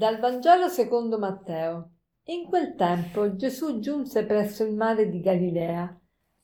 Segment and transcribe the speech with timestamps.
[0.00, 1.90] Dal Vangelo secondo Matteo.
[2.28, 5.94] In quel tempo Gesù giunse presso il mare di Galilea.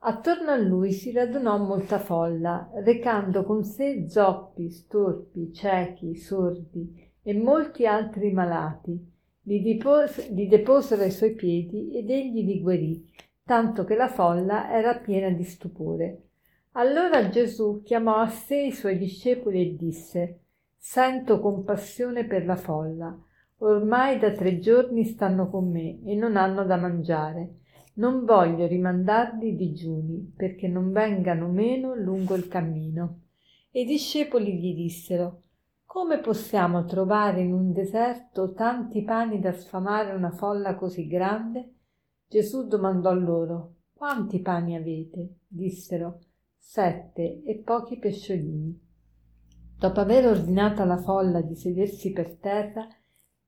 [0.00, 7.32] Attorno a lui si radunò molta folla, recando con sé zoppi, storpi, ciechi, sordi e
[7.32, 9.02] molti altri malati.
[9.44, 13.02] Li, depos- li deposero ai suoi piedi ed egli li guarì,
[13.44, 16.24] tanto che la folla era piena di stupore.
[16.72, 20.40] Allora Gesù chiamò a sé i suoi discepoli e disse
[20.76, 23.18] Sento compassione per la folla.
[23.58, 27.56] Ormai da tre giorni stanno con me e non hanno da mangiare.
[27.94, 33.22] Non voglio rimandarli digiuni perché non vengano meno lungo il cammino.
[33.70, 35.42] E i discepoli gli dissero
[35.88, 41.76] come possiamo trovare in un deserto tanti pani da sfamare una folla così grande?
[42.28, 45.38] Gesù domandò loro Quanti pani avete?
[45.48, 46.20] dissero
[46.58, 48.78] Sette e pochi pesciolini.
[49.78, 52.86] Dopo aver ordinato alla folla di sedersi per terra,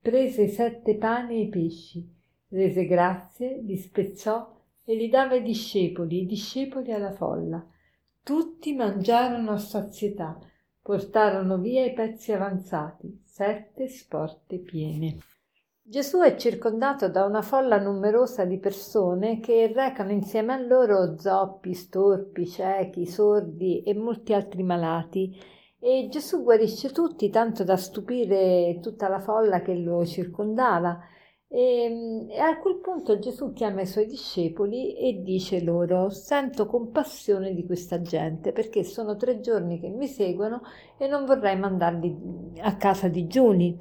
[0.00, 2.08] prese sette pani e pesci,
[2.48, 7.64] rese grazie, li spezzò e li dava ai discepoli, i discepoli alla folla.
[8.22, 10.38] Tutti mangiarono a sazietà,
[10.80, 15.18] portarono via i pezzi avanzati, sette sporte piene.
[15.82, 21.74] Gesù è circondato da una folla numerosa di persone che recano insieme a loro zoppi,
[21.74, 25.36] storpi, ciechi, sordi e molti altri malati.
[25.82, 30.98] E Gesù guarisce tutti, tanto da stupire tutta la folla che lo circondava.
[31.48, 37.54] E, e, a quel punto Gesù chiama i suoi discepoli e dice loro: Sento compassione
[37.54, 40.62] di questa gente perché sono tre giorni che mi seguono
[40.98, 43.76] e non vorrei mandarli a casa digiuni.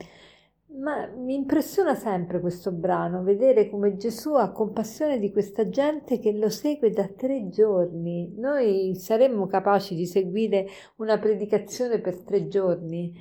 [0.80, 6.32] Ma mi impressiona sempre questo brano, vedere come Gesù ha compassione di questa gente che
[6.32, 8.34] lo segue da tre giorni.
[8.38, 13.14] Noi saremmo capaci di seguire una predicazione per tre giorni?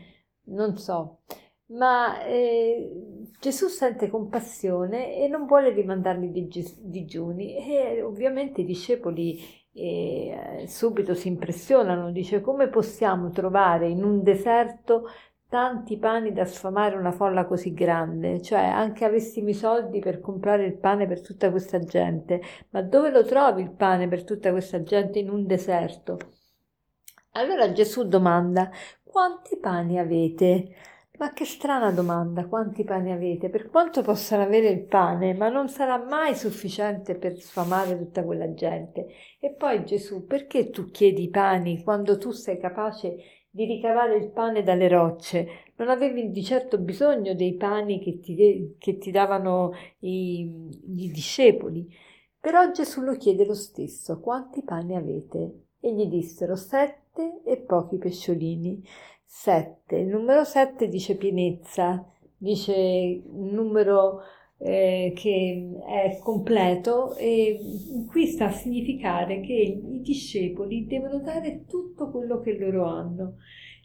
[0.51, 1.23] Non so.
[1.71, 2.93] Ma eh,
[3.41, 9.39] Gesù sente compassione e non vuole rimandarli digiuni e ovviamente i discepoli
[9.73, 15.07] eh, subito si impressionano, dice come possiamo trovare in un deserto
[15.49, 20.67] tanti pani da sfamare una folla così grande, cioè anche avessimo i soldi per comprare
[20.67, 24.83] il pane per tutta questa gente, ma dove lo trovi il pane per tutta questa
[24.83, 26.19] gente in un deserto?
[27.33, 28.71] Allora Gesù domanda,
[29.03, 30.75] quanti pani avete?
[31.19, 33.49] Ma che strana domanda, quanti pani avete?
[33.49, 38.53] Per quanto possano avere il pane, ma non sarà mai sufficiente per sfamare tutta quella
[38.55, 39.07] gente.
[39.41, 43.17] E poi Gesù, perché tu chiedi i pani quando tu sei capace
[43.59, 45.73] di ricavare il pane dalle rocce.
[45.79, 51.93] Non avevi di certo bisogno dei pani che ti, che ti davano i, i discepoli.
[52.39, 55.65] Però Gesù lo chiede lo stesso, quanti pani avete?
[55.81, 58.81] E gli dissero sette e pochi pesciolini.
[59.25, 59.97] Sette.
[59.97, 64.21] Il numero sette dice pienezza, dice un numero
[64.59, 67.61] eh, che è completo e
[68.09, 73.37] qui sta a significare che i discepoli devono dare tutto quello che loro hanno.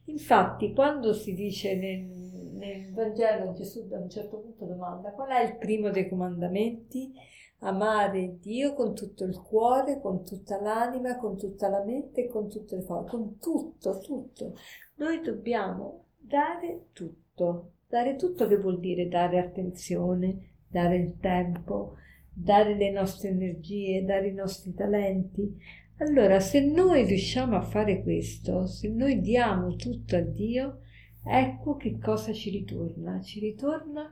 [0.05, 2.05] Infatti, quando si dice nel,
[2.53, 7.13] nel Vangelo, Gesù da un certo punto domanda qual è il primo dei comandamenti?
[7.59, 12.49] Amare Dio con tutto il cuore, con tutta l'anima, con tutta la mente e con
[12.49, 14.55] tutte le forze, con tutto, tutto.
[14.95, 17.69] Noi dobbiamo dare tutto.
[17.87, 21.97] Dare tutto che vuol dire dare attenzione, dare il tempo,
[22.33, 25.55] dare le nostre energie, dare i nostri talenti.
[25.99, 30.79] Allora, se noi riusciamo a fare questo, se noi diamo tutto a Dio,
[31.23, 33.21] ecco che cosa ci ritorna.
[33.21, 34.09] Ci ritorna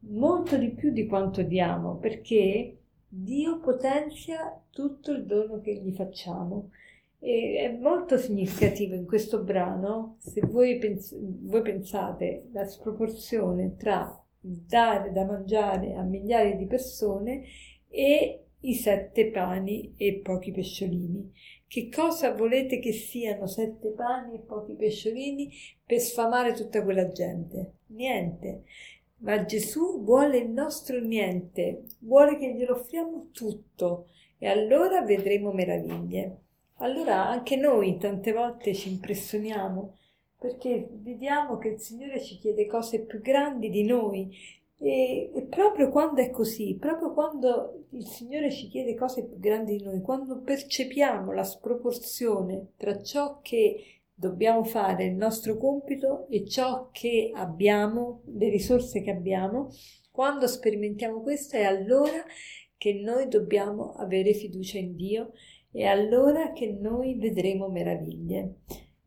[0.00, 6.70] molto di più di quanto diamo, perché Dio potenzia tutto il dono che gli facciamo.
[7.20, 14.24] E è molto significativo in questo brano, se voi, pens- voi pensate la sproporzione tra
[14.40, 17.44] dare da mangiare a migliaia di persone
[17.88, 21.32] e i sette pani e pochi pesciolini.
[21.66, 25.52] Che cosa volete che siano sette pani e pochi pesciolini
[25.84, 27.74] per sfamare tutta quella gente?
[27.88, 28.64] Niente.
[29.18, 34.08] Ma Gesù vuole il nostro niente, vuole che glielo offriamo tutto
[34.38, 36.38] e allora vedremo meraviglie.
[36.76, 39.98] Allora anche noi tante volte ci impressioniamo
[40.40, 44.34] perché vediamo che il Signore ci chiede cose più grandi di noi
[44.78, 49.76] e, e, proprio quando è così, proprio quando il Signore ci chiede cose più grandi
[49.76, 56.46] di noi, quando percepiamo la sproporzione tra ciò che dobbiamo fare, il nostro compito e
[56.46, 59.68] ciò che abbiamo, le risorse che abbiamo,
[60.10, 62.24] quando sperimentiamo questo è allora
[62.78, 65.32] che noi dobbiamo avere fiducia in Dio
[65.70, 68.54] e allora che noi vedremo meraviglie.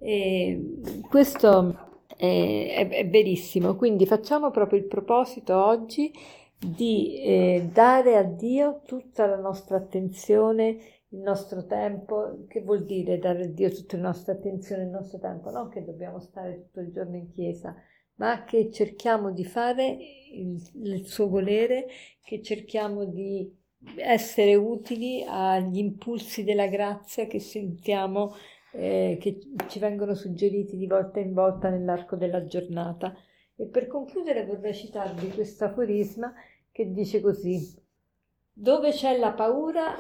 [0.03, 1.77] E questo
[2.17, 6.11] è, è, è verissimo, quindi facciamo proprio il proposito oggi
[6.57, 10.77] di eh, dare a Dio tutta la nostra attenzione,
[11.09, 12.45] il nostro tempo.
[12.47, 15.50] Che vuol dire dare a Dio tutta la nostra attenzione, il nostro tempo?
[15.50, 17.75] Non che dobbiamo stare tutto il giorno in chiesa,
[18.15, 19.97] ma che cerchiamo di fare
[20.33, 21.88] il, il suo volere,
[22.23, 23.61] che cerchiamo di
[23.97, 28.33] essere utili agli impulsi della grazia che sentiamo,
[28.74, 33.16] eh, che ci vengono suggeriti di volta in volta nell'arco della giornata.
[33.56, 36.34] E per concludere vorrei citarvi questo aforisma
[36.72, 37.75] che dice così,
[38.52, 39.96] dove c'è la paura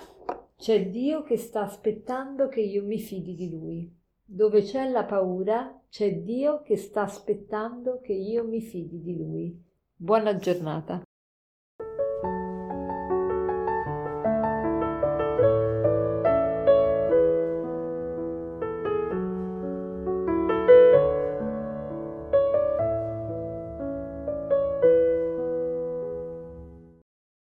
[0.57, 3.93] c'è Dio che sta aspettando che io mi fidi di Lui.
[4.25, 9.61] Dove c'è la paura c'è Dio che sta aspettando che io mi fidi di Lui.
[9.95, 11.02] Buona giornata.